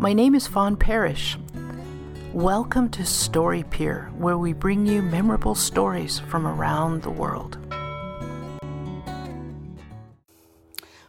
[0.00, 1.36] My name is Fawn Parrish.
[2.32, 7.58] Welcome to Story Pier, where we bring you memorable stories from around the world.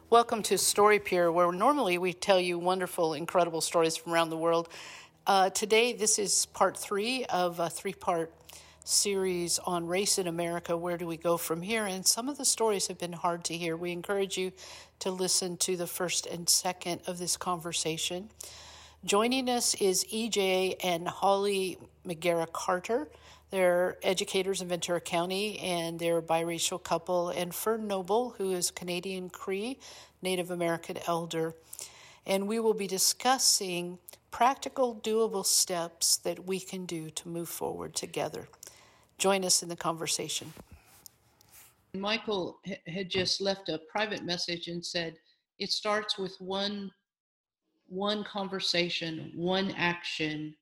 [0.09, 4.35] Welcome to Story Pier, where normally we tell you wonderful, incredible stories from around the
[4.35, 4.67] world.
[5.25, 8.33] Uh, today, this is part three of a three part
[8.83, 10.75] series on race in America.
[10.75, 11.85] Where do we go from here?
[11.85, 13.77] And some of the stories have been hard to hear.
[13.77, 14.51] We encourage you
[14.99, 18.31] to listen to the first and second of this conversation.
[19.03, 23.09] Joining us is EJ and Holly McGarrah Carter.
[23.49, 28.69] They're educators in Ventura County and they're a biracial couple, and Fern Noble, who is
[28.69, 29.79] Canadian Cree
[30.21, 31.55] Native American elder.
[32.27, 33.97] And we will be discussing
[34.29, 38.47] practical, doable steps that we can do to move forward together.
[39.17, 40.53] Join us in the conversation.
[41.95, 45.15] Michael had just left a private message and said
[45.57, 46.91] it starts with one
[47.91, 50.55] one conversation, one action,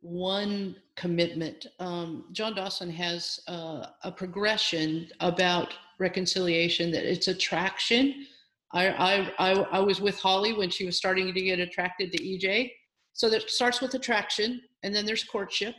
[0.00, 1.66] one commitment.
[1.78, 8.26] Um, John Dawson has uh, a progression about reconciliation that it's attraction.
[8.72, 12.18] I, I, I, I was with Holly when she was starting to get attracted to
[12.18, 12.72] EJ.
[13.12, 15.76] So that starts with attraction, and then there's courtship,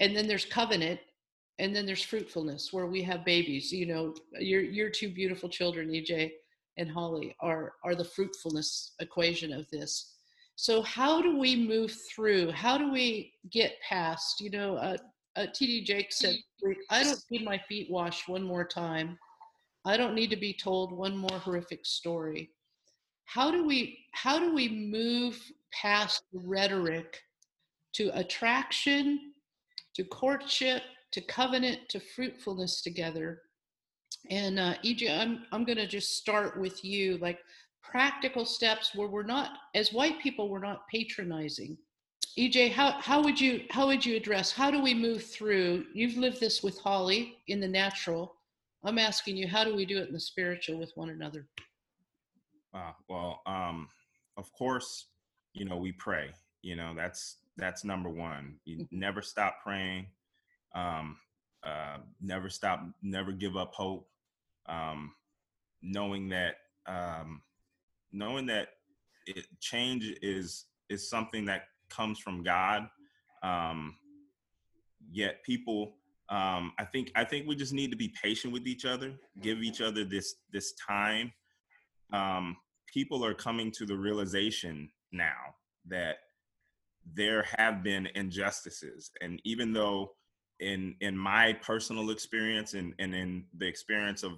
[0.00, 1.00] and then there's covenant,
[1.58, 3.72] and then there's fruitfulness where we have babies.
[3.72, 6.32] You know, you're, you're two beautiful children, EJ
[6.78, 10.14] and Holly, are are the fruitfulness equation of this.
[10.56, 12.50] So how do we move through?
[12.50, 14.40] How do we get past?
[14.40, 14.96] You know, uh,
[15.36, 15.84] uh, T.D.
[15.84, 16.36] Jakes said,
[16.90, 19.18] "I don't need my feet washed one more time.
[19.84, 22.50] I don't need to be told one more horrific story."
[23.26, 25.38] How do we how do we move
[25.72, 27.20] past rhetoric
[27.94, 29.32] to attraction,
[29.94, 30.82] to courtship,
[31.12, 33.42] to covenant, to fruitfulness together?
[34.30, 37.38] And uh, EJ, I'm I'm going to just start with you, like
[37.82, 41.76] practical steps where we're not, as white people, we're not patronizing.
[42.38, 44.52] EJ, how how would you how would you address?
[44.52, 45.84] How do we move through?
[45.94, 48.34] You've lived this with Holly in the natural.
[48.84, 51.46] I'm asking you, how do we do it in the spiritual with one another?
[52.74, 53.88] Uh, well, um,
[54.36, 55.06] of course,
[55.54, 56.30] you know we pray.
[56.62, 58.56] You know that's that's number one.
[58.64, 58.98] You mm-hmm.
[58.98, 60.06] never stop praying.
[60.74, 61.16] Um,
[61.64, 62.84] uh, never stop.
[63.02, 64.08] Never give up hope
[64.68, 65.12] um,
[65.82, 66.56] knowing that
[66.86, 67.42] um,
[68.12, 68.68] knowing that
[69.26, 72.88] it, change is is something that comes from God.
[73.42, 73.96] Um,
[75.10, 75.96] yet people,
[76.28, 79.62] um, I think I think we just need to be patient with each other, give
[79.62, 81.32] each other this this time.
[82.12, 82.56] Um,
[82.92, 85.54] people are coming to the realization now
[85.88, 86.16] that
[87.14, 90.12] there have been injustices, and even though
[90.60, 94.32] in in my personal experience and, and in the experience of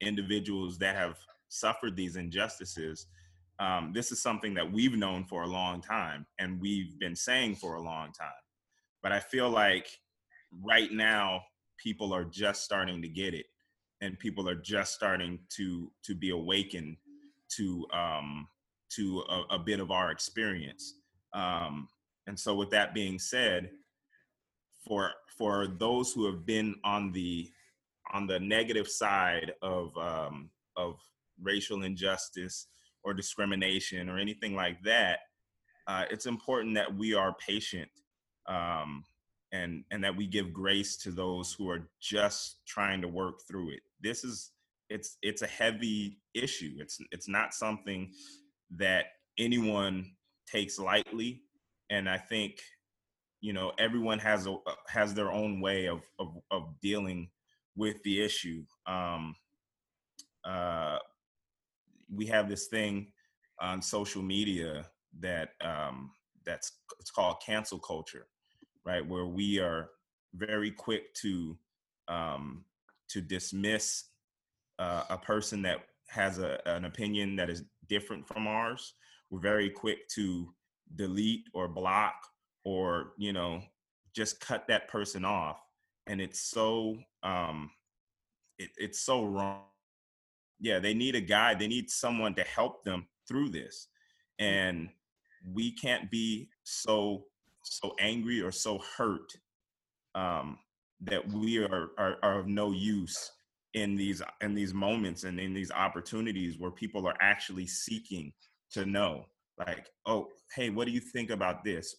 [0.00, 3.06] individuals that have suffered these injustices,
[3.58, 7.56] um, this is something that we've known for a long time and we've been saying
[7.56, 8.28] for a long time.
[9.02, 9.88] But I feel like
[10.64, 11.42] right now
[11.76, 13.46] people are just starting to get it,
[14.00, 16.96] and people are just starting to to be awakened
[17.56, 18.48] to um,
[18.90, 20.94] to a, a bit of our experience.
[21.32, 21.88] Um,
[22.26, 23.70] and so, with that being said,
[24.86, 27.50] for for those who have been on the
[28.12, 30.98] on the negative side of um, of
[31.42, 32.66] racial injustice
[33.04, 35.20] or discrimination or anything like that,
[35.86, 37.88] uh, it's important that we are patient
[38.48, 39.04] um,
[39.52, 43.70] and and that we give grace to those who are just trying to work through
[43.70, 43.80] it.
[44.00, 44.50] This is
[44.88, 46.74] it's it's a heavy issue.
[46.78, 48.10] It's it's not something
[48.70, 49.06] that
[49.38, 50.12] anyone
[50.50, 51.42] takes lightly,
[51.90, 52.60] and I think
[53.40, 54.56] you know everyone has a
[54.88, 57.28] has their own way of of, of dealing
[57.76, 58.64] with the issue.
[58.86, 59.36] Um,
[60.44, 60.98] uh,
[62.12, 63.12] we have this thing
[63.60, 64.86] on social media
[65.20, 66.10] that um,
[66.44, 68.26] that's it's called cancel culture,
[68.84, 69.06] right?
[69.06, 69.90] Where we are
[70.34, 71.56] very quick to
[72.08, 72.64] um,
[73.08, 74.04] to dismiss
[74.78, 78.94] uh, a person that has a, an opinion that is different from ours.
[79.30, 80.52] We're very quick to
[80.94, 82.14] delete or block
[82.64, 83.60] or you know
[84.14, 85.60] just cut that person off
[86.06, 86.96] and it's so
[87.26, 87.70] um
[88.58, 89.62] it, it's so wrong.
[90.60, 93.88] Yeah they need a guide they need someone to help them through this
[94.40, 94.46] mm.
[94.46, 94.88] and
[95.52, 97.24] we can't be so
[97.62, 99.32] so angry or so hurt
[100.14, 100.58] um
[101.00, 103.30] that we are, are are of no use
[103.74, 108.32] in these in these moments and in these opportunities where people are actually seeking
[108.70, 109.26] to know
[109.58, 111.94] like oh hey what do you think about this?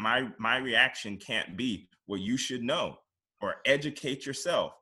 [0.00, 2.96] My my reaction can't be well you should know
[3.42, 4.72] or educate yourself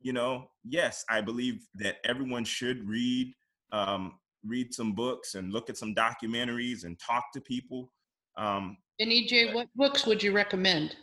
[0.00, 3.34] you know yes i believe that everyone should read
[3.72, 4.14] um,
[4.44, 7.90] read some books and look at some documentaries and talk to people.
[8.36, 10.96] Um, and EJ, what books would you recommend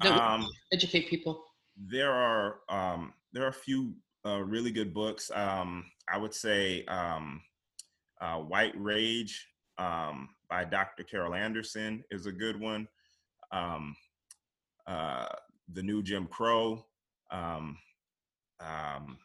[0.00, 1.44] that um, educate people?
[1.76, 3.94] There are um, there are a few
[4.26, 5.30] uh, really good books.
[5.32, 7.40] Um, I would say um,
[8.20, 9.46] uh, White Rage
[9.78, 11.04] um, by Dr.
[11.04, 12.88] Carol Anderson is a good one.
[13.52, 13.94] Um,
[14.86, 15.26] uh,
[15.72, 16.84] the New Jim Crow.
[17.30, 17.78] Um,
[18.60, 19.18] um,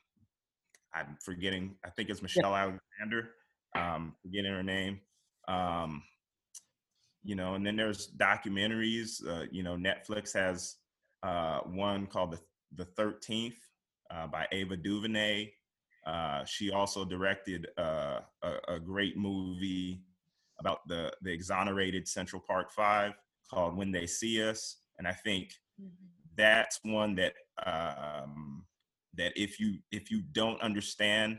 [0.94, 1.76] I'm forgetting.
[1.84, 2.72] I think it's Michelle yeah.
[3.00, 3.32] Alexander.
[3.76, 5.02] Um, forgetting her name.
[5.48, 6.04] Um,
[7.24, 9.26] you know, and then there's documentaries.
[9.28, 10.76] Uh, you know, Netflix has
[11.24, 12.40] uh, one called the
[12.76, 13.58] the Thirteenth
[14.12, 15.52] uh, by Ava DuVernay.
[16.06, 20.04] Uh, she also directed uh, a, a, great movie
[20.60, 23.14] about the the exonerated Central Park Five
[23.50, 26.15] called When They See Us, and I think mm-hmm.
[26.38, 27.34] That's one that
[27.66, 28.66] um,
[29.16, 31.38] that if you if you don't understand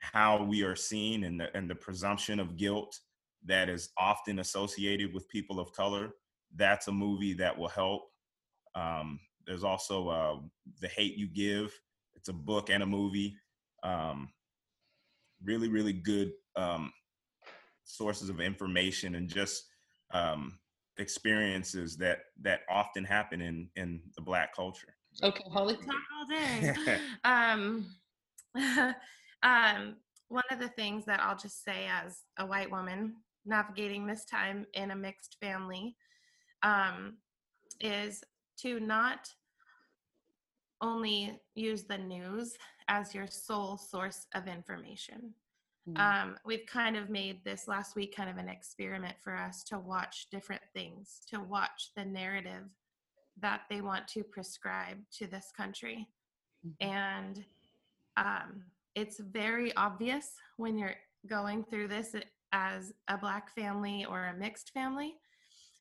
[0.00, 2.98] how we are seen and the and the presumption of guilt
[3.46, 6.10] that is often associated with people of color,
[6.56, 8.02] that's a movie that will help.
[8.74, 10.36] Um, there's also uh,
[10.80, 11.78] the hate you give.
[12.14, 13.36] It's a book and a movie.
[13.82, 14.30] Um,
[15.42, 16.90] really, really good um,
[17.84, 19.64] sources of information and just
[20.12, 20.58] um,
[20.98, 24.94] experiences that that often happen in in the black culture.
[25.22, 25.76] Okay, Holly.
[25.76, 26.74] Talk all day.
[27.24, 27.86] um,
[29.42, 29.96] um,
[30.28, 33.14] one of the things that I'll just say as a white woman
[33.44, 35.96] navigating this time in a mixed family
[36.62, 37.18] um,
[37.80, 38.22] is
[38.60, 39.28] to not
[40.80, 42.54] only use the news
[42.88, 45.34] as your sole source of information.
[45.88, 46.00] Mm-hmm.
[46.30, 49.78] Um, we've kind of made this last week kind of an experiment for us to
[49.78, 52.64] watch different things, to watch the narrative
[53.40, 56.08] that they want to prescribe to this country.
[56.66, 56.90] Mm-hmm.
[56.90, 57.44] And
[58.16, 58.64] um,
[58.94, 60.96] it's very obvious when you're
[61.26, 62.14] going through this
[62.52, 65.14] as a black family or a mixed family.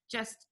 [0.09, 0.47] Just,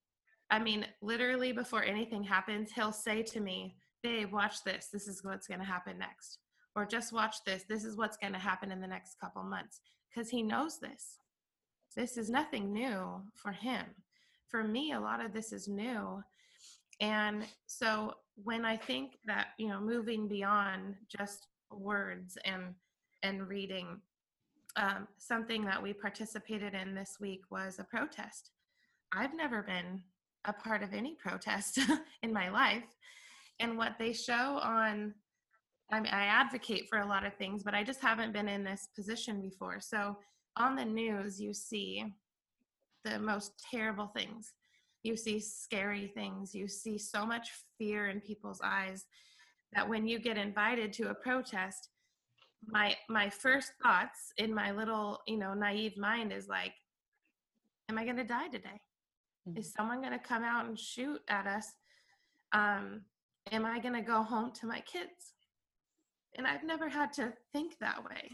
[0.50, 4.88] I mean, literally before anything happens, he'll say to me, Babe, watch this.
[4.92, 6.40] This is what's going to happen next.
[6.76, 7.64] Or just watch this.
[7.68, 9.82] This is what's going to happen in the next couple months.
[10.10, 11.18] Because he knows this.
[11.96, 13.86] This is nothing new for him.
[14.48, 16.24] For me, a lot of this is new.
[17.02, 22.76] And so when I think that, you know, moving beyond just words and
[23.24, 24.02] and reading,
[24.78, 28.52] um, something that we participated in this week was a protest.
[29.14, 30.02] I've never been
[30.46, 31.80] a part of any protest
[32.24, 32.84] in my life.
[33.60, 35.14] And what they show on,
[35.92, 38.64] I, mean, I advocate for a lot of things, but I just haven't been in
[38.64, 39.80] this position before.
[39.80, 40.18] So
[40.58, 42.06] on the news, you see
[43.04, 44.54] the most terrible things.
[45.04, 46.54] You see scary things.
[46.54, 49.06] You see so much fear in people's eyes
[49.74, 51.90] that when you get invited to a protest
[52.68, 56.74] my my first thoughts in my little you know naive mind is like
[57.90, 58.80] am i going to die today?
[59.48, 59.58] Mm-hmm.
[59.58, 61.66] is someone going to come out and shoot at us?
[62.52, 63.02] Um
[63.52, 65.34] am i going to go home to my kids
[66.38, 68.30] and i've never had to think that way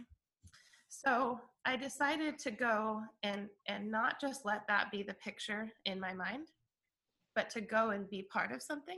[0.89, 5.99] so i decided to go and and not just let that be the picture in
[5.99, 6.47] my mind
[7.37, 8.97] but to go and be part of something,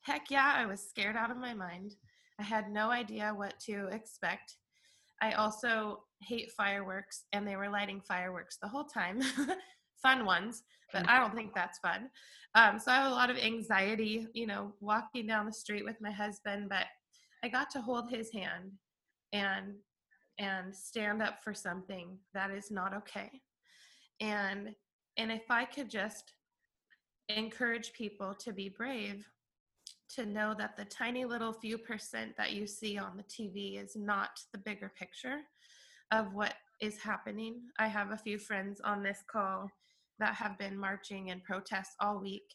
[0.00, 1.94] heck yeah, I was scared out of my mind.
[2.40, 4.56] I had no idea what to expect.
[5.20, 9.20] I also hate fireworks, and they were lighting fireworks the whole time.
[10.02, 12.08] fun ones, but I don't think that's fun.
[12.54, 16.00] Um, so I have a lot of anxiety, you know, walking down the street with
[16.00, 16.86] my husband, but
[17.44, 18.72] I got to hold his hand
[19.32, 19.74] and
[20.38, 23.30] and stand up for something that is not okay.
[24.20, 24.74] And
[25.16, 26.32] and if I could just
[27.28, 29.26] encourage people to be brave
[30.14, 33.96] to know that the tiny little few percent that you see on the TV is
[33.96, 35.38] not the bigger picture
[36.10, 37.60] of what is happening.
[37.78, 39.70] I have a few friends on this call
[40.18, 42.54] that have been marching and protests all week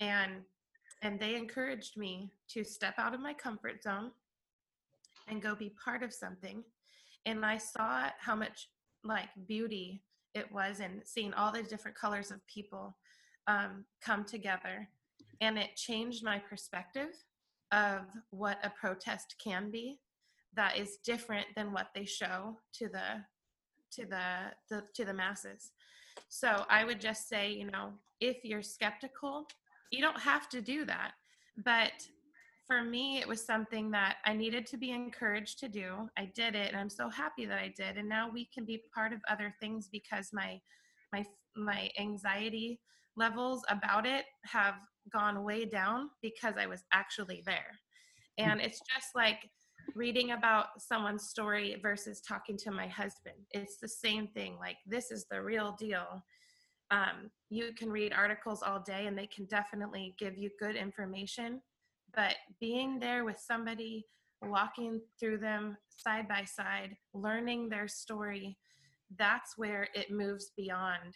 [0.00, 0.42] and
[1.02, 4.10] and they encouraged me to step out of my comfort zone
[5.28, 6.62] and go be part of something.
[7.26, 8.68] And I saw how much
[9.04, 10.02] like beauty
[10.34, 12.96] it was in seeing all the different colors of people
[13.46, 14.88] um, come together.
[15.40, 17.14] And it changed my perspective
[17.72, 19.98] of what a protest can be
[20.54, 23.24] that is different than what they show to the
[23.92, 25.70] to the, the to the masses.
[26.28, 29.46] So i would just say you know if you're skeptical
[29.90, 31.12] you don't have to do that
[31.64, 31.92] but
[32.66, 36.54] for me it was something that i needed to be encouraged to do i did
[36.54, 39.20] it and i'm so happy that i did and now we can be part of
[39.28, 40.58] other things because my
[41.12, 41.24] my
[41.56, 42.80] my anxiety
[43.16, 44.74] levels about it have
[45.12, 47.78] gone way down because I was actually there.
[48.38, 49.50] And it's just like
[49.94, 53.36] reading about someone's story versus talking to my husband.
[53.50, 54.56] It's the same thing.
[54.58, 56.22] Like, this is the real deal.
[56.90, 61.60] Um, you can read articles all day and they can definitely give you good information.
[62.14, 64.06] But being there with somebody,
[64.42, 68.56] walking through them side by side, learning their story,
[69.18, 71.14] that's where it moves beyond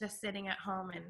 [0.00, 1.04] just sitting at home and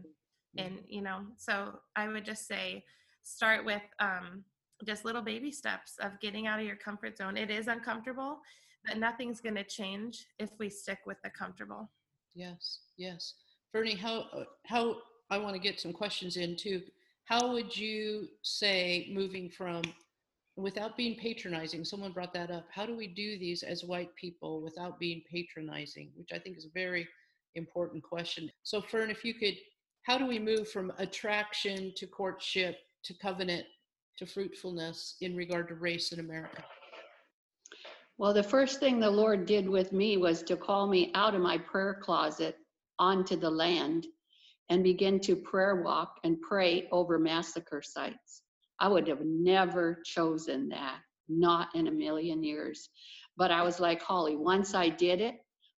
[0.57, 2.83] and you know so i would just say
[3.23, 4.45] start with um,
[4.85, 7.37] just little baby steps of getting out of your comfort zone.
[7.37, 8.41] It is uncomfortable,
[8.87, 11.91] but nothing's going to change if we stick with the comfortable.
[12.35, 13.35] Yes, yes.
[13.73, 14.27] Bernie, how
[14.67, 14.97] how
[15.31, 16.83] I want to get some questions in too.
[17.25, 19.83] How would you say moving from
[20.57, 21.85] without being patronizing?
[21.85, 22.67] Someone brought that up.
[22.73, 26.11] How do we do these as white people without being patronizing?
[26.17, 27.07] Which I think is a very
[27.55, 28.51] important question.
[28.65, 29.55] So, Fern, if you could,
[30.03, 33.67] how do we move from attraction to courtship to covenant
[34.19, 36.65] to fruitfulness in regard to race in America?
[38.19, 41.41] Well, the first thing the Lord did with me was to call me out of
[41.41, 42.57] my prayer closet
[43.01, 44.07] onto the land
[44.69, 48.43] and begin to prayer walk and pray over massacre sites.
[48.79, 52.89] I would have never chosen that, not in a million years.
[53.37, 55.37] But I was like, Holly, once I did it,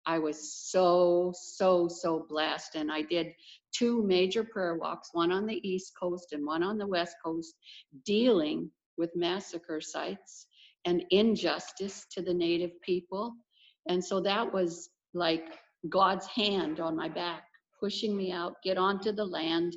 [0.07, 2.75] I was so, so, so blessed.
[2.75, 3.29] And I did
[3.73, 7.55] two major prayer walks, one on the East Coast and one on the West Coast,
[8.05, 10.47] dealing with massacre sites
[10.85, 13.35] and injustice to the Native people.
[13.89, 15.45] And so that was like
[15.89, 17.45] God's hand on my back,
[17.79, 19.77] pushing me out, get onto the land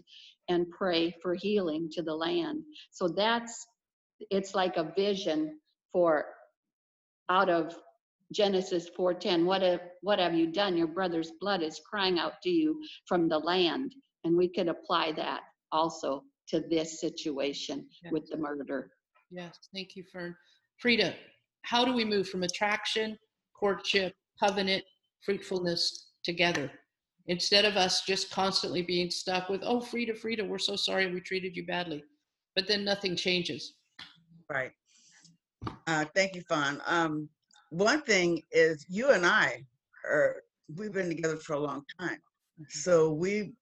[0.50, 2.64] and pray for healing to the land.
[2.92, 3.66] So that's,
[4.30, 5.60] it's like a vision
[5.92, 6.26] for
[7.30, 7.76] out of
[8.34, 10.76] Genesis 4:10, what have, what have you done?
[10.76, 13.94] Your brother's blood is crying out to you from the land.
[14.24, 15.42] And we could apply that
[15.72, 18.12] also to this situation yes.
[18.12, 18.92] with the murder.
[19.30, 20.36] Yes, thank you, Fern.
[20.78, 21.14] Frida,
[21.64, 23.18] how do we move from attraction,
[23.54, 24.84] courtship, covenant,
[25.26, 26.72] fruitfulness together?
[27.28, 31.22] Instead of us just constantly being stuck with, oh, Frida, Frida, we're so sorry we
[31.22, 32.04] treated you badly.
[32.56, 33.76] But then nothing changes.
[34.50, 34.72] Right.
[35.88, 36.82] Uh, thank you, Fawn.
[36.86, 37.30] Um,
[37.70, 39.64] one thing is you and I
[40.06, 40.44] are
[40.76, 42.20] we've been together for a long time.
[42.70, 43.54] So we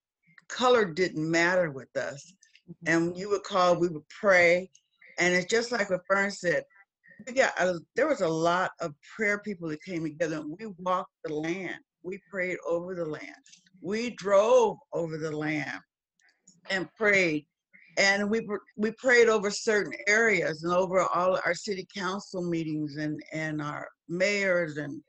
[0.48, 2.34] color didn't matter with us.
[2.70, 2.94] Mm-hmm.
[2.94, 4.70] And you would call, we would pray.
[5.18, 6.64] And it's just like what Fern said,
[7.22, 11.34] got a, there was a lot of prayer people that came together we walked the
[11.34, 11.80] land.
[12.04, 13.36] We prayed over the land.
[13.82, 15.80] We drove over the land
[16.70, 17.46] and prayed
[17.98, 18.48] and we
[18.78, 23.88] we prayed over certain areas and over all our city council meetings and and our
[24.08, 25.02] mayors and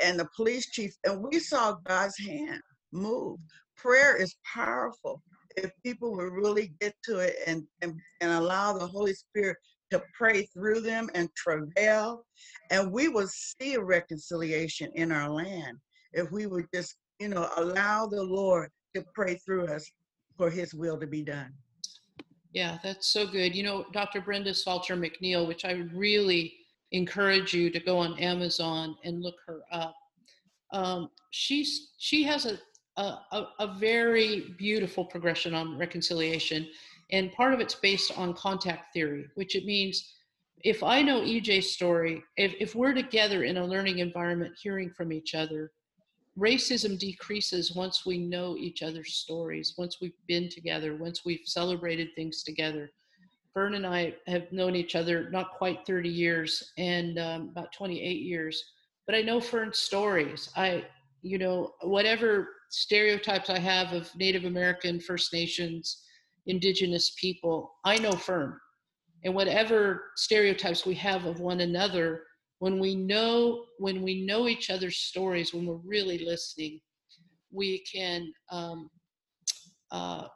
[0.00, 2.60] and the police chief and we saw god's hand
[2.92, 3.38] move
[3.76, 5.22] prayer is powerful
[5.56, 9.56] if people would really get to it and and, and allow the holy spirit
[9.90, 12.24] to pray through them and travail
[12.70, 15.76] and we will see a reconciliation in our land
[16.12, 19.90] if we would just you know allow the lord to pray through us
[20.36, 21.52] for his will to be done
[22.52, 23.54] yeah, that's so good.
[23.54, 24.20] You know, Dr.
[24.20, 26.54] Brenda Salter McNeil, which I really
[26.92, 29.94] encourage you to go on Amazon and look her up.
[30.72, 32.58] Um, she's she has a,
[32.96, 36.68] a a very beautiful progression on reconciliation,
[37.12, 40.14] and part of it's based on contact theory, which it means
[40.62, 45.12] if I know EJ's story, if, if we're together in a learning environment, hearing from
[45.12, 45.72] each other,
[46.38, 52.08] racism decreases once we know each other's stories, once we've been together, once we've celebrated
[52.14, 52.90] things together.
[53.52, 58.00] Fern and I have known each other not quite 30 years and um, about 28
[58.20, 58.62] years,
[59.06, 60.50] but I know Fern's stories.
[60.56, 60.84] I,
[61.22, 66.04] you know, whatever stereotypes I have of Native American, First Nations,
[66.50, 68.58] Indigenous people, I know Fern.
[69.24, 72.22] And whatever stereotypes we have of one another,
[72.60, 76.78] when we know when we know each other's stories when we're really listening
[77.50, 78.88] we can um,
[79.90, 80.26] uh,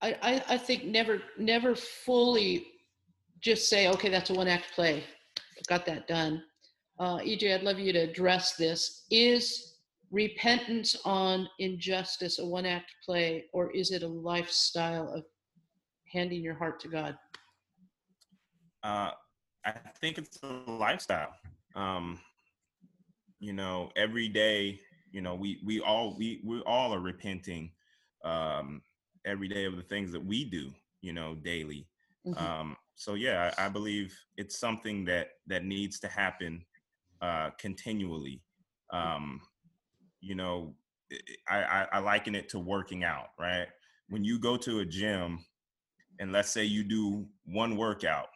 [0.00, 2.66] I, I think never never fully
[3.40, 5.04] just say okay that's a one act play.
[5.68, 6.42] Got that done.
[6.98, 9.06] Uh, ej i'd love you to address this.
[9.10, 9.71] Is
[10.12, 15.24] repentance on injustice a one act play or is it a lifestyle of
[16.12, 17.16] handing your heart to god
[18.84, 19.10] uh,
[19.64, 21.34] I think it's a lifestyle.
[21.74, 22.18] Um,
[23.38, 27.70] you know, every day, you know, we we all we we all are repenting
[28.24, 28.82] um,
[29.24, 31.86] every day of the things that we do, you know, daily.
[32.26, 32.44] Mm-hmm.
[32.44, 36.64] Um, so yeah, I, I, believe it's something that that needs to happen
[37.20, 38.42] uh, continually.
[38.92, 39.40] Um,
[40.22, 40.74] you know,
[41.48, 43.66] I, I, I liken it to working out, right?
[44.08, 45.44] When you go to a gym,
[46.18, 48.28] and let's say you do one workout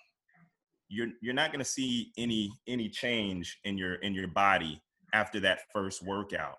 [0.89, 4.81] you're you're not going to see any any change in your in your body
[5.13, 6.59] after that first workout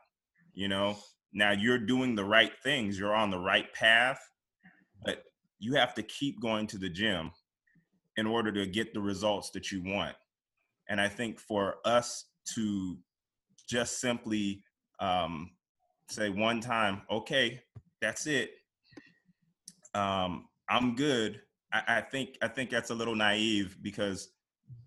[0.54, 0.98] you know
[1.34, 4.20] now you're doing the right things you're on the right path
[5.06, 5.24] but
[5.60, 7.32] you have to keep going to the gym
[8.18, 10.16] in order to get the results that you want
[10.90, 12.98] and i think for us to
[13.68, 14.64] just simply
[15.00, 15.51] um,
[16.10, 17.62] say one time okay
[18.01, 18.51] that's it.
[19.94, 21.42] Um, i'm good.
[21.74, 24.30] I, I think I think that's a little naive because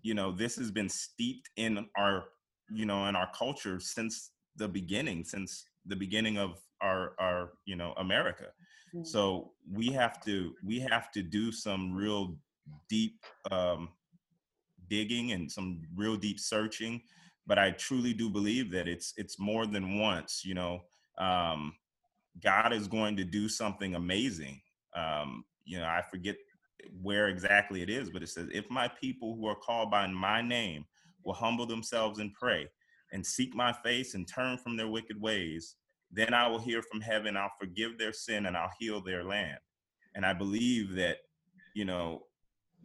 [0.01, 2.25] you know this has been steeped in our
[2.71, 7.75] you know in our culture since the beginning since the beginning of our our you
[7.75, 8.47] know america.
[8.93, 9.05] Mm-hmm.
[9.05, 12.35] so we have to we have to do some real
[12.89, 13.89] deep um
[14.89, 17.01] digging and some real deep searching
[17.47, 20.81] but i truly do believe that it's it's more than once you know
[21.17, 21.73] um
[22.43, 24.59] god is going to do something amazing
[24.95, 26.35] um you know i forget
[27.01, 30.41] where exactly it is, but it says, If my people who are called by my
[30.41, 30.85] name
[31.23, 32.67] will humble themselves and pray
[33.11, 35.75] and seek my face and turn from their wicked ways,
[36.11, 39.59] then I will hear from heaven, I'll forgive their sin and I'll heal their land.
[40.15, 41.17] And I believe that,
[41.73, 42.23] you know,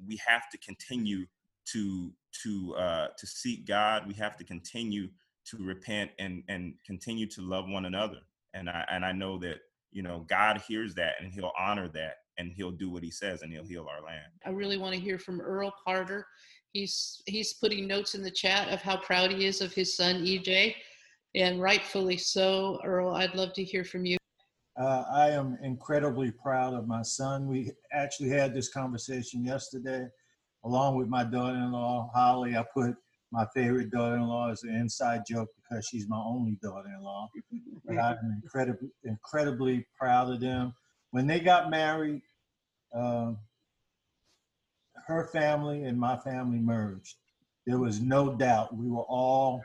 [0.07, 1.27] we have to continue
[1.73, 4.07] to to uh, to seek God.
[4.07, 5.09] We have to continue
[5.47, 8.21] to repent and and continue to love one another.
[8.55, 9.59] And I and I know that
[9.93, 13.43] you know God hears that and He'll honor that and he'll do what he says
[13.43, 14.27] and he'll heal our land.
[14.45, 16.27] I really want to hear from Earl Carter.
[16.73, 20.17] He's he's putting notes in the chat of how proud he is of his son
[20.25, 20.75] EJ,
[21.35, 22.79] and rightfully so.
[22.85, 24.19] Earl, I'd love to hear from you.
[24.79, 27.47] Uh, I am incredibly proud of my son.
[27.47, 30.07] We actually had this conversation yesterday,
[30.65, 32.57] along with my daughter-in-law Holly.
[32.57, 32.95] I put
[33.33, 37.29] my favorite daughter-in-law as an inside joke because she's my only daughter-in-law.
[37.85, 40.75] But I'm incredibly incredibly proud of them
[41.11, 42.23] when they got married,
[42.95, 43.33] uh,
[45.07, 47.17] her family and my family merged.
[47.67, 49.63] There was no doubt we were all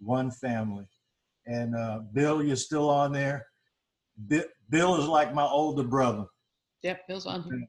[0.00, 0.86] one family.
[1.46, 3.46] And uh, Bill, you're still on there.
[4.70, 6.26] Bill is like my older brother.
[6.82, 7.68] Yep, Bill's on here.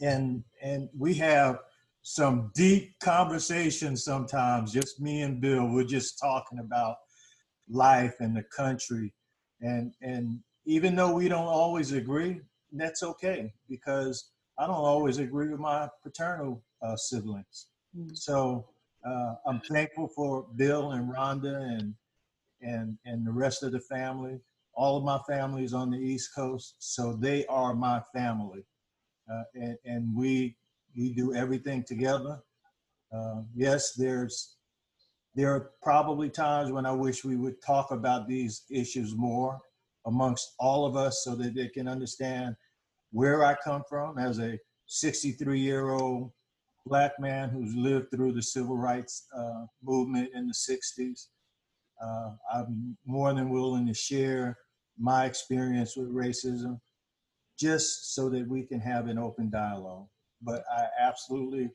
[0.00, 1.58] And and we have
[2.02, 4.72] some deep conversations sometimes.
[4.72, 5.68] Just me and Bill.
[5.68, 6.96] We're just talking about
[7.68, 9.12] life and the country,
[9.60, 12.40] and and even though we don't always agree,
[12.72, 17.68] that's okay because I don't always agree with my paternal uh, siblings.
[17.96, 18.14] Mm-hmm.
[18.14, 18.68] So
[19.06, 21.94] uh, I'm thankful for Bill and Rhonda and
[22.60, 24.40] and and the rest of the family.
[24.74, 28.64] All of my family is on the East Coast, so they are my family,
[29.54, 30.56] and, and we
[30.96, 32.40] we do everything together.
[33.14, 34.56] Uh, yes, there's
[35.34, 39.60] there are probably times when I wish we would talk about these issues more
[40.06, 42.56] amongst all of us so that they can understand
[43.12, 46.32] where I come from as a 63 year old
[46.86, 51.26] black man who's lived through the civil rights uh, movement in the 60s.
[52.02, 54.56] Uh, I'm more than willing to share
[54.98, 56.80] my experience with racism
[57.58, 60.06] just so that we can have an open dialogue.
[60.42, 61.70] But I absolutely,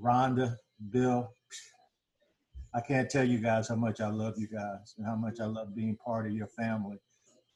[0.00, 0.56] Rhonda,
[0.90, 1.30] Bill,
[2.74, 5.46] I can't tell you guys how much I love you guys and how much I
[5.46, 6.98] love being part of your family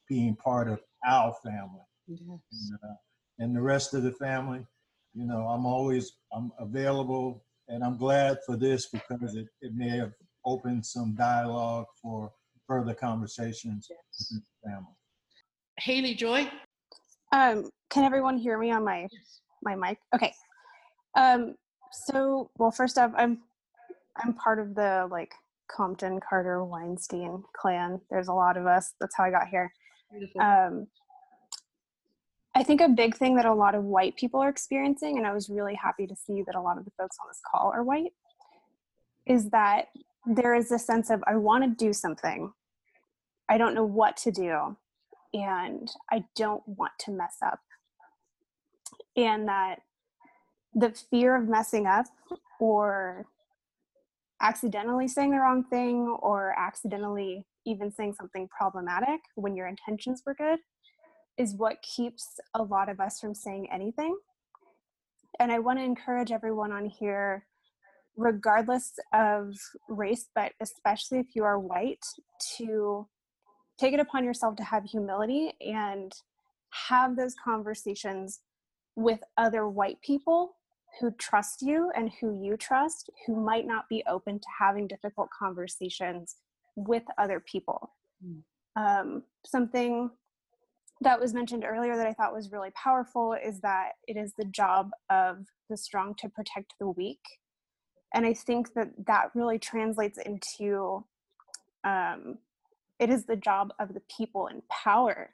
[0.09, 1.85] being part of our family.
[2.07, 2.21] Yes.
[2.53, 2.95] And, uh,
[3.39, 4.65] and the rest of the family,
[5.15, 9.91] you know, I'm always I'm available, and I'm glad for this because it, it may
[9.91, 10.13] have
[10.45, 12.33] opened some dialogue for
[12.67, 14.33] further conversations yes.
[14.33, 14.95] with the family.
[15.79, 16.51] Haley Joy.
[17.33, 19.41] Um, can everyone hear me on my yes.
[19.63, 19.99] my mic?
[20.15, 20.33] Okay.
[21.17, 21.55] Um,
[21.93, 23.41] so well, first off, I'm
[24.17, 25.33] I'm part of the like
[25.69, 28.01] Compton Carter Weinstein clan.
[28.11, 28.95] There's a lot of us.
[29.01, 29.73] That's how I got here.
[30.41, 30.87] Um,
[32.55, 35.33] I think a big thing that a lot of white people are experiencing, and I
[35.33, 37.85] was really happy to see that a lot of the folks on this call are
[37.85, 38.13] white,
[39.27, 39.89] is that
[40.27, 42.53] there is a sense of I want to do something,
[43.49, 44.77] I don't know what to do,
[45.35, 47.61] and I don't want to mess up.
[49.17, 49.81] And that
[50.75, 52.07] the fear of messing up
[52.61, 53.27] or
[54.41, 60.35] accidentally saying the wrong thing or accidentally even saying something problematic when your intentions were
[60.35, 60.61] good
[61.37, 64.17] is what keeps a lot of us from saying anything.
[65.39, 67.47] And I want to encourage everyone on here,
[68.17, 69.55] regardless of
[69.89, 72.05] race, but especially if you are white,
[72.57, 73.07] to
[73.79, 76.13] take it upon yourself to have humility and
[76.89, 78.41] have those conversations
[78.97, 80.57] with other white people
[81.01, 85.29] who trust you and who you trust, who might not be open to having difficult
[85.39, 86.37] conversations
[86.77, 87.95] with other people.
[88.25, 88.43] Mm.
[88.77, 90.11] Um, something
[91.01, 94.45] that was mentioned earlier that I thought was really powerful is that it is the
[94.47, 97.21] job of the strong to protect the weak.
[98.15, 101.05] and i think that that really translates into
[101.85, 102.39] um,
[102.99, 105.31] it is the job of the people in power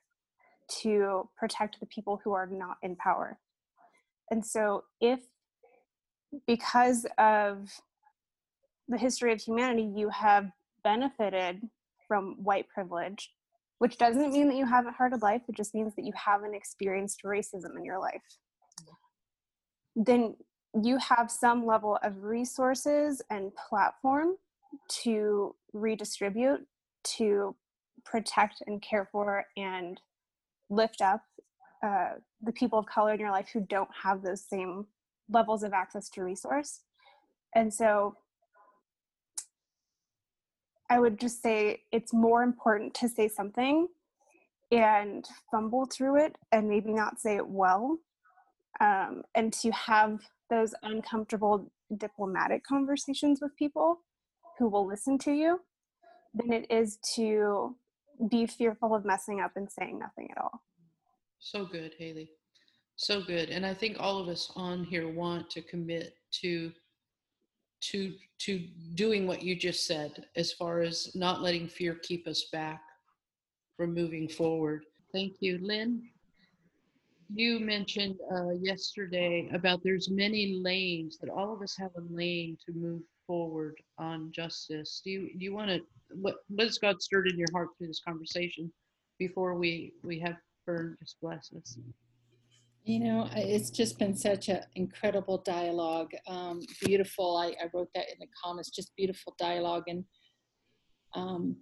[0.82, 3.38] to protect the people who are not in power.
[4.30, 5.20] And so if
[6.46, 7.70] because of
[8.88, 10.50] the history of humanity you have
[10.82, 11.62] benefited
[12.08, 13.30] from white privilege
[13.78, 16.54] which doesn't mean that you have a hard life it just means that you haven't
[16.54, 18.22] experienced racism in your life.
[19.96, 20.36] Then
[20.82, 24.34] you have some level of resources and platform
[25.02, 26.66] to redistribute
[27.16, 27.54] to
[28.04, 30.00] protect and care for and
[30.70, 31.22] lift up
[31.82, 32.10] uh,
[32.42, 34.86] the people of color in your life who don't have those same
[35.30, 36.80] levels of access to resource.
[37.54, 38.16] And so
[40.90, 43.88] i would just say it's more important to say something
[44.70, 47.98] and fumble through it and maybe not say it well
[48.80, 54.00] um, and to have those uncomfortable diplomatic conversations with people
[54.58, 55.60] who will listen to you
[56.34, 57.76] than it is to
[58.28, 60.62] be fearful of messing up and saying nothing at all.
[61.38, 62.30] So good, Haley.
[62.96, 63.50] So good.
[63.50, 66.72] And I think all of us on here want to commit to
[67.90, 72.46] to to doing what you just said as far as not letting fear keep us
[72.52, 72.80] back
[73.76, 74.84] from moving forward.
[75.12, 76.02] Thank you, Lynn
[77.32, 82.56] you mentioned uh, yesterday about there's many lanes that all of us have a lane
[82.66, 85.00] to move forward on justice.
[85.04, 85.80] Do you do you want to
[86.20, 88.72] what what has God stirred in your heart through this conversation
[89.18, 91.78] before we we have Fern just bless us?
[92.84, 96.10] You know, it's just been such an incredible dialogue.
[96.26, 97.38] Um, beautiful.
[97.38, 98.68] I, I wrote that in the comments.
[98.68, 100.04] Just beautiful dialogue and
[101.14, 101.56] um,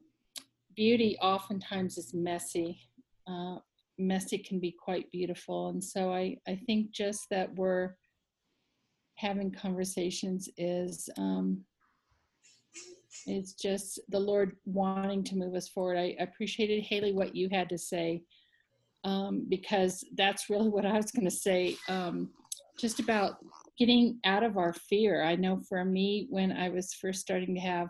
[0.74, 1.16] beauty.
[1.22, 2.80] Oftentimes is messy.
[3.28, 3.58] Uh,
[3.98, 5.68] messy can be quite beautiful.
[5.68, 7.94] And so I, I think just that we're
[9.22, 11.64] having conversations is um,
[13.26, 15.96] is just the Lord wanting to move us forward.
[15.96, 18.22] I appreciated Haley what you had to say
[19.04, 21.76] um, because that's really what I was going to say.
[21.88, 22.30] Um,
[22.78, 23.36] just about
[23.78, 25.22] getting out of our fear.
[25.22, 27.88] I know for me, when I was first starting to have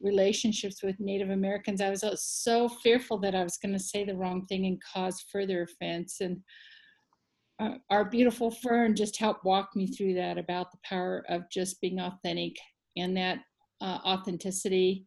[0.00, 4.16] relationships with Native Americans, I was so fearful that I was going to say the
[4.16, 6.20] wrong thing and cause further offense.
[6.20, 6.42] And
[7.60, 11.80] uh, our beautiful Fern just helped walk me through that about the power of just
[11.80, 12.56] being authentic
[12.96, 13.38] and that
[13.80, 15.06] uh, authenticity.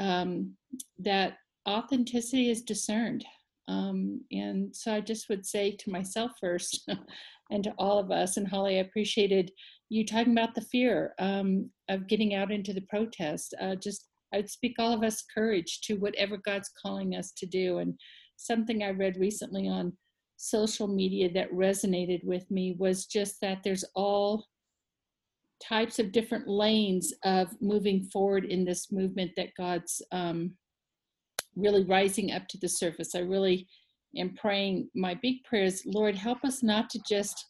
[0.00, 0.54] Um,
[0.98, 3.24] that authenticity is discerned.
[3.66, 6.88] Um, and so I just would say to myself first
[7.50, 9.50] and to all of us, and Holly, I appreciated
[9.90, 13.54] you talking about the fear um, of getting out into the protest.
[13.60, 17.78] Uh, just, I'd speak all of us courage to whatever God's calling us to do.
[17.78, 17.98] And
[18.36, 19.92] something I read recently on
[20.38, 24.46] social media that resonated with me was just that there's all
[25.62, 30.52] types of different lanes of moving forward in this movement that God's um,
[31.56, 33.14] really rising up to the surface.
[33.16, 33.66] I really
[34.16, 34.88] am praying.
[34.94, 37.44] My big prayer is, Lord, help us not to just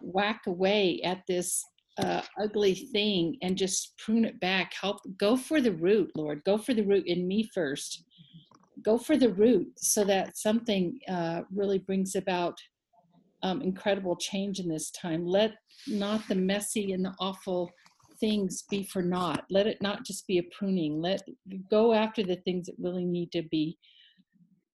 [0.00, 1.64] whack away at this
[1.98, 4.72] uh, ugly thing and just prune it back.
[4.80, 6.42] Help go for the root, Lord.
[6.44, 8.04] Go for the root in me first.
[8.82, 12.58] Go for the root so that something uh, really brings about
[13.42, 15.26] um, incredible change in this time.
[15.26, 15.52] Let
[15.86, 17.70] not the messy and the awful
[18.20, 19.44] things be for naught.
[19.50, 21.00] Let it not just be a pruning.
[21.00, 21.22] Let
[21.70, 23.78] go after the things that really need to be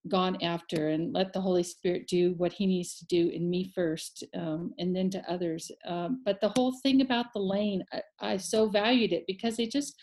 [0.08, 3.72] gone after and let the Holy Spirit do what He needs to do in me
[3.74, 5.70] first um, and then to others.
[5.86, 9.66] Um, but the whole thing about the lane, I, I so valued it because they
[9.66, 9.94] just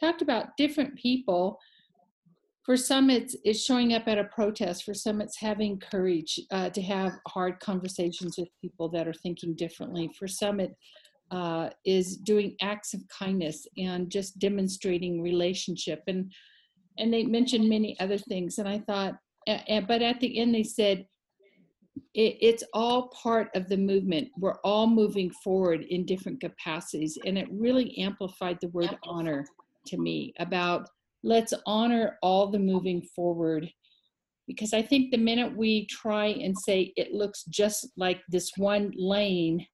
[0.00, 1.58] talked about different people.
[2.64, 4.84] For some, it's, it's showing up at a protest.
[4.84, 9.54] For some, it's having courage uh, to have hard conversations with people that are thinking
[9.54, 10.10] differently.
[10.16, 10.76] For some, it
[11.32, 16.02] uh, is doing acts of kindness and just demonstrating relationship.
[16.06, 16.32] And
[16.98, 18.58] and they mentioned many other things.
[18.58, 19.14] And I thought,
[19.46, 21.06] but at the end they said
[22.14, 27.36] it, it's all part of the movement we're all moving forward in different capacities and
[27.36, 29.44] it really amplified the word honor
[29.86, 30.88] to me about
[31.22, 33.70] let's honor all the moving forward
[34.46, 38.92] because i think the minute we try and say it looks just like this one
[38.96, 39.64] lane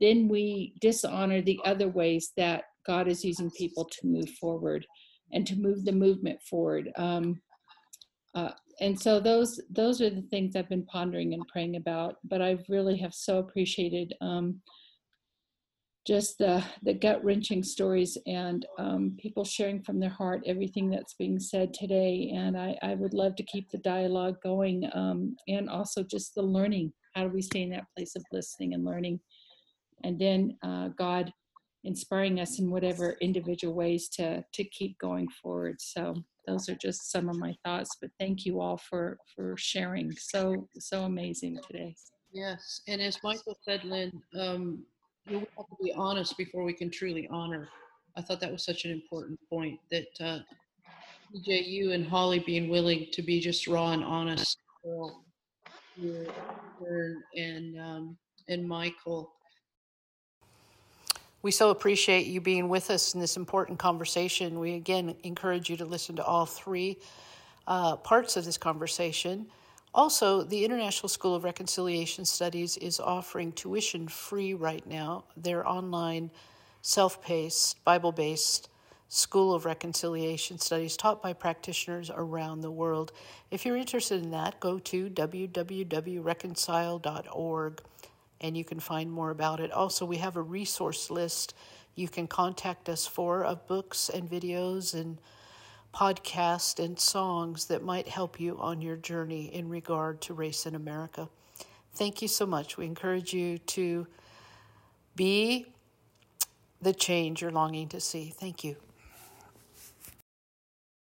[0.00, 4.86] then we dishonor the other ways that god is using people to move forward
[5.32, 7.40] and to move the movement forward um,
[8.34, 12.16] uh, and so those those are the things I've been pondering and praying about.
[12.24, 14.60] But I really have so appreciated um,
[16.08, 21.12] just the the gut wrenching stories and um, people sharing from their heart everything that's
[21.12, 22.32] being said today.
[22.34, 26.42] And I, I would love to keep the dialogue going um, and also just the
[26.42, 26.94] learning.
[27.14, 29.20] How do we stay in that place of listening and learning?
[30.02, 31.30] And then uh, God
[31.84, 35.76] inspiring us in whatever individual ways to to keep going forward.
[35.78, 36.14] So
[36.46, 37.98] those are just some of my thoughts.
[38.00, 40.10] But thank you all for for sharing.
[40.12, 41.94] So so amazing today.
[42.32, 44.84] Yes, and as Michael said, Lynn, um,
[45.28, 47.68] we have to be honest before we can truly honor.
[48.16, 50.38] I thought that was such an important point that uh,
[51.34, 54.58] EJ, you and Holly being willing to be just raw and honest,
[57.36, 58.16] and um,
[58.48, 59.32] and Michael.
[61.42, 64.58] We so appreciate you being with us in this important conversation.
[64.58, 66.98] We again encourage you to listen to all three
[67.66, 69.46] uh, parts of this conversation.
[69.98, 75.24] Also, the International School of Reconciliation Studies is offering tuition free right now.
[75.36, 76.30] Their online,
[76.82, 78.68] self paced, Bible based
[79.08, 83.10] School of Reconciliation Studies taught by practitioners around the world.
[83.50, 87.82] If you're interested in that, go to www.reconcile.org
[88.40, 89.72] and you can find more about it.
[89.72, 91.54] Also, we have a resource list
[91.96, 95.18] you can contact us for of books and videos and
[95.94, 100.74] podcasts and songs that might help you on your journey in regard to race in
[100.74, 101.28] America.
[101.94, 102.76] Thank you so much.
[102.76, 104.06] We encourage you to
[105.16, 105.66] be
[106.80, 108.30] the change you're longing to see.
[108.30, 108.76] Thank you.